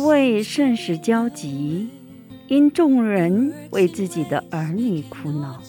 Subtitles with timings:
[0.00, 1.90] 大卫甚是焦急，
[2.48, 5.60] 因众人为自己的儿女苦恼，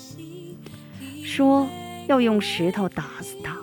[1.22, 1.68] 说
[2.08, 3.58] 要用石头打死他。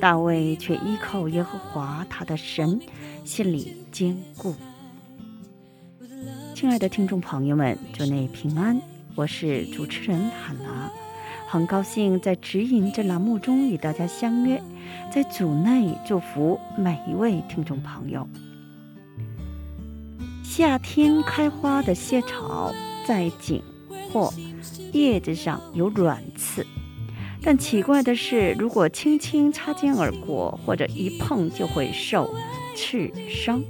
[0.00, 2.80] 大卫却依靠耶和华他的神，
[3.24, 4.54] 心里坚固。
[6.54, 8.80] 亲爱的听众朋友们，祝你平安，
[9.16, 10.88] 我是主持人海娜，
[11.48, 14.62] 很高兴在指引这栏目中与大家相约，
[15.12, 18.28] 在组内祝福每一位听众朋友。
[20.56, 22.72] 夏天开花的蟹草
[23.04, 23.60] 在茎
[24.12, 24.32] 或
[24.92, 26.64] 叶子上有软刺，
[27.42, 32.32] 但奇怪的是，如果轻轻擦肩而过，或者一碰就会受
[32.76, 33.60] 刺伤，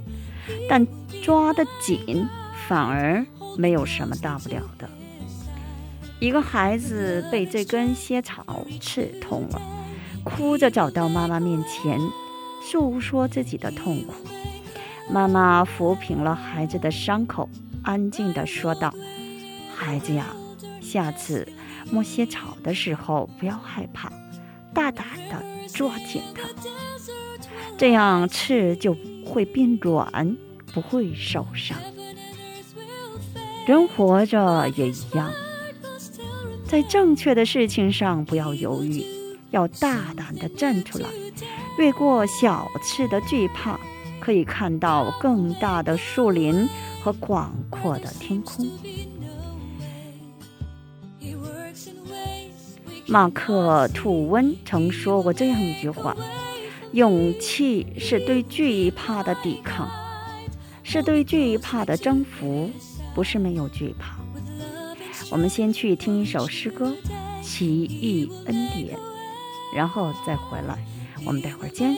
[0.69, 0.85] 但
[1.23, 2.23] 抓得紧
[2.67, 3.25] 反而
[3.57, 4.87] 没有什么大不了的。
[6.19, 9.59] 一个孩子被这根蝎草刺痛了，
[10.23, 11.99] 哭着找到妈妈面前，
[12.61, 14.13] 诉说自己的痛苦。
[15.07, 17.47] 妈妈抚平了孩子的伤口，
[17.83, 18.93] 安静地说道
[19.75, 20.25] ：“孩子呀，
[20.81, 21.47] 下次
[21.91, 24.11] 摸些草的时候不要害怕，
[24.73, 25.41] 大胆地
[25.71, 26.41] 抓紧它，
[27.77, 30.35] 这样刺就会变软，
[30.73, 31.77] 不会受伤。
[33.67, 35.31] 人活着也一样，
[36.65, 39.05] 在正确的事情上不要犹豫，
[39.51, 41.07] 要大胆地站出来，
[41.77, 43.79] 越过小刺的惧怕。”
[44.25, 46.67] 可以看到更大的树林
[46.99, 48.67] 和广阔的天空。
[53.05, 56.17] 马克·吐温曾说过这样一句话
[56.93, 59.87] ：“勇气是对惧怕的抵抗，
[60.81, 62.71] 是对惧怕的征服，
[63.13, 64.17] 不是没有惧怕。”
[65.29, 66.95] 我们先去听一首诗歌
[67.45, 68.97] 《奇异恩典》，
[69.75, 70.83] 然后再回来。
[71.23, 71.95] 我们待会儿见。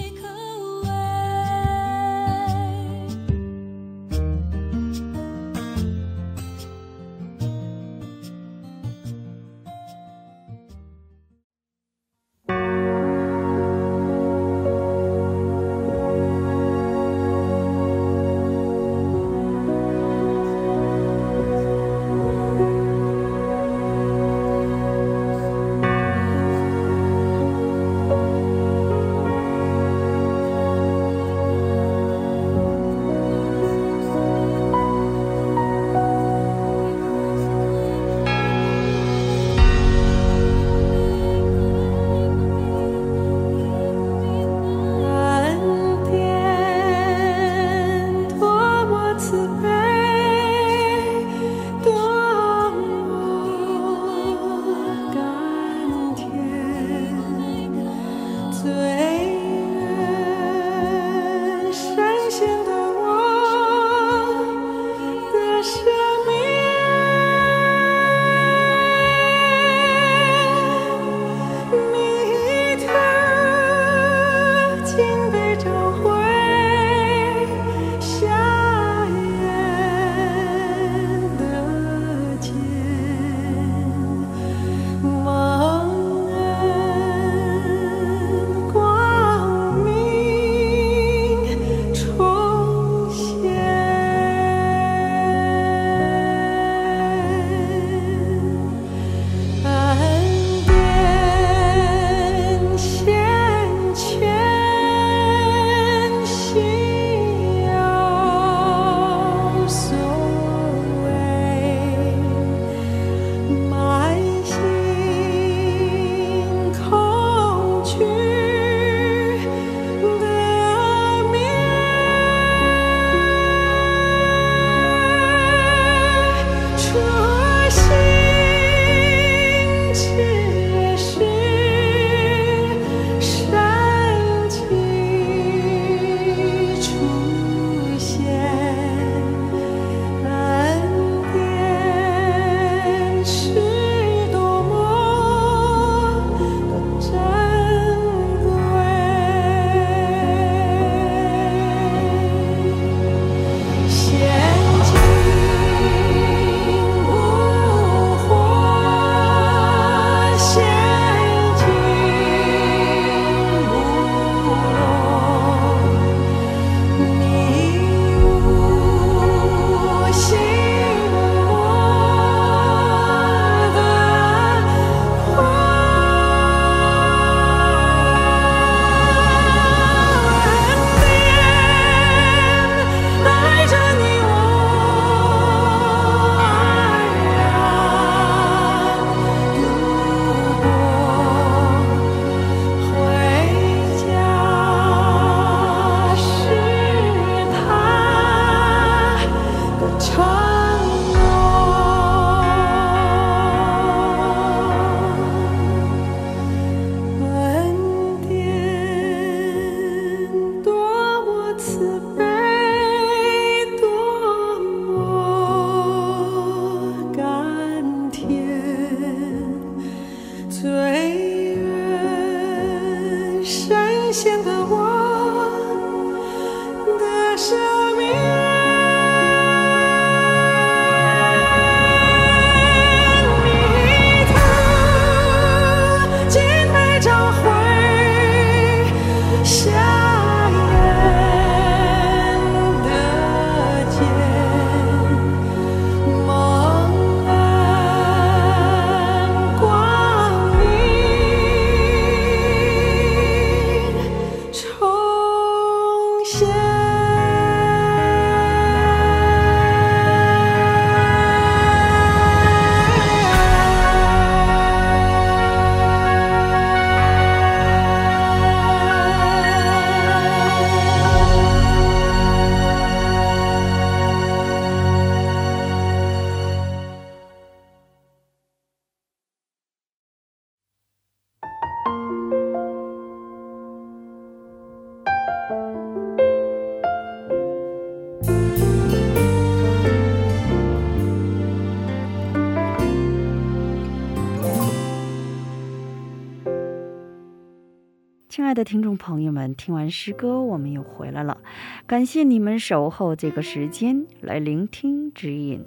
[298.38, 301.40] 亲爱的听众朋友们，听完诗歌，我们又回来了。
[301.88, 305.66] 感谢你们守候这个时间来聆听指引。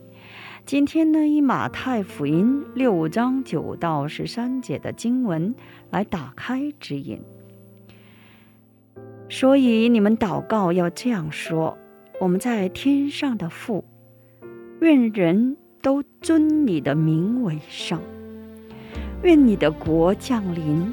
[0.64, 5.52] 今天呢，以马太福音六章九到十三节的经文
[5.90, 7.20] 来打开指引。
[9.28, 11.76] 所以你们祷告要这样说：
[12.20, 13.84] 我们在天上的父，
[14.80, 18.00] 愿人都尊你的名为圣，
[19.24, 20.92] 愿你的国降临。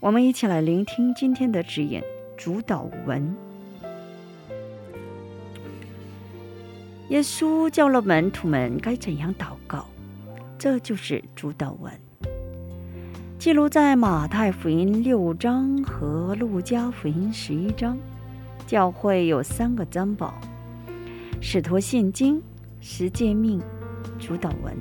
[0.00, 2.02] 我们一起来聆听今天的指引
[2.36, 3.34] 主导文。
[7.08, 9.86] 耶稣教了门徒们该怎样祷告，
[10.58, 11.92] 这就是主导文，
[13.38, 17.96] 记录在马太福音六章和路加福音十一章。
[18.66, 20.34] 教会有三个珍宝：
[21.40, 22.42] 使徒信经、
[22.80, 23.60] 十诫命、
[24.18, 24.74] 主导文。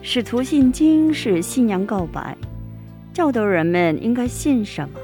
[0.00, 2.36] 使徒信经是信仰告白。
[3.18, 4.94] 教导人们应该信什么？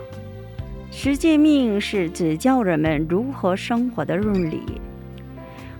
[0.92, 4.62] 十诫命是指教人们如何生活的伦理，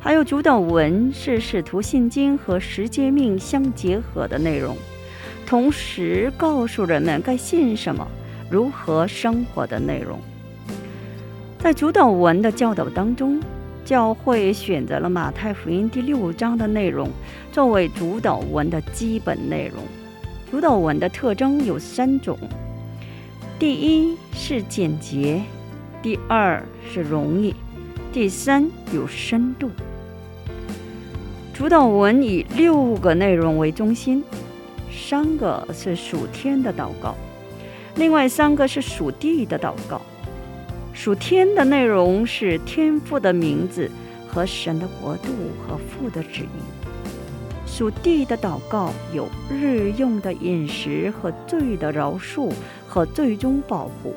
[0.01, 4.77] 还有主导文是使徒信经和十诫命相结合的内容，
[5.47, 8.05] 同时告诉人们该信什么、
[8.51, 10.19] 如何生活的内容。
[11.61, 13.41] 在主导文的教导当中，
[13.85, 17.09] 教会选择了马太福音第六章的内容
[17.53, 19.81] 作为主导文的基本内容。
[20.51, 22.39] 主导文的特征有三种：
[23.59, 25.43] 第一是简洁，
[26.03, 27.55] 第二是容易，
[28.13, 29.71] 第三有深度。
[31.53, 34.23] 主导文以六个内容为中心，
[34.93, 37.17] 三个是属天的祷告，
[37.97, 40.01] 另外三个是属地的祷告。
[40.93, 43.91] 属天的内容是天父的名字
[44.29, 45.33] 和神的国度
[45.67, 46.84] 和父的旨意。
[47.77, 52.53] 属地的祷告有日用的饮食和罪的饶恕
[52.87, 54.15] 和最终保护，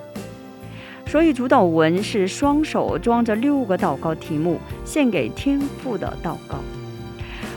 [1.07, 6.59] 所以主祷文是双手装着六个祷告题目献给天父的祷告。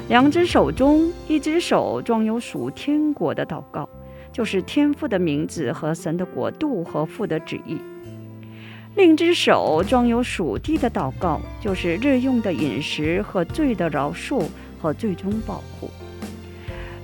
[0.09, 3.87] 两只手中，一只手装有属天国的祷告，
[4.33, 7.77] 就是天父的名字和神的国度和父的旨意；
[8.97, 14.45] 另一只手装有属地的祷告，就是日用的饮食和罪的饶恕。
[14.81, 15.91] 和最终保护。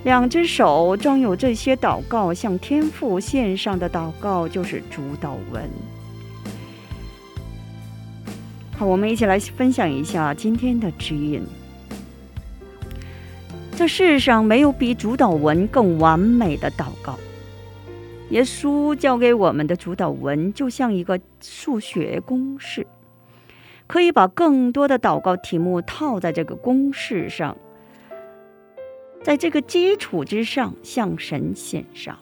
[0.05, 5.69] 两只手装有这些祷告，向天父献上的祷告就是主祷文。
[8.77, 11.43] 好，我们一起来分享一下今天的指引。
[13.75, 17.19] 这世上没有比主祷文更完美的祷告。
[18.31, 22.87] 耶稣教给我们的主祷文就像一个数学公式，
[23.87, 27.57] 可以把更多的祷告题目套在这个公式上。
[29.27, 32.17] 在这个基础之上向神献上，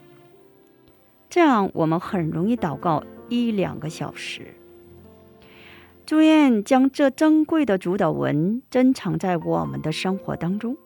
[1.28, 4.54] 这样我们很容易祷告一两个小时。
[6.06, 10.78] 祝愿将这珍贵的主导文珍藏在我们的生活当中，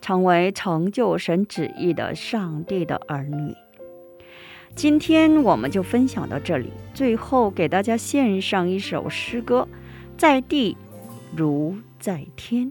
[0.00, 3.52] 成为成就神旨意的上帝的儿女。
[4.76, 9.66] 今天我们就分享到这里，最后给大家献上一首诗歌：
[10.16, 10.76] 在地
[11.34, 12.70] 如在天。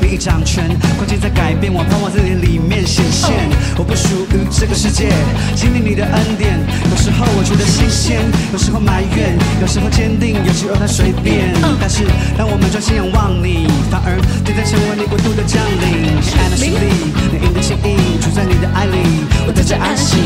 [0.00, 3.32] 你已掌权，关键在改变，我盼望在你里面显现。
[3.76, 5.12] 我不属于这个世界，
[5.54, 6.58] 经历你的恩典。
[6.90, 8.20] 有时候我觉得新鲜，
[8.52, 11.52] 有时候埋怨，有时候坚定，有时候太随便。
[11.80, 12.04] 但是
[12.36, 16.16] 当我们专心仰望你，反而对待成为你国度的将领。
[16.16, 20.16] 你爱的实力，你应的心意，住在你的爱里，我得着安息。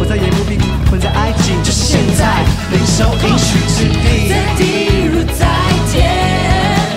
[0.00, 0.56] 我再也不必
[0.88, 4.28] 困在埃及，就是现在，领受应许之地。
[4.28, 5.46] 在地如在
[5.92, 6.08] 天，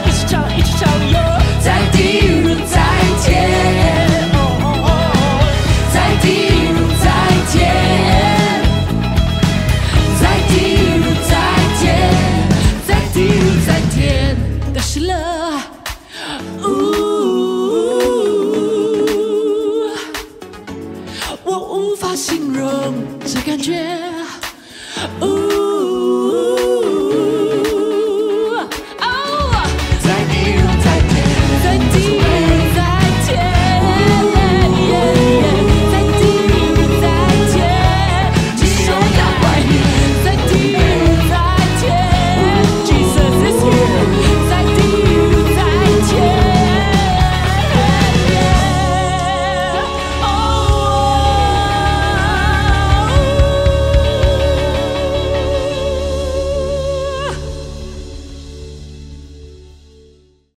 [0.07, 0.89] 一起唱，一起唱